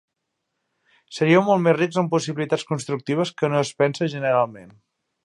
[1.17, 4.73] Seríeu molt més rics en possibilitats constructives que no es pensa generalment.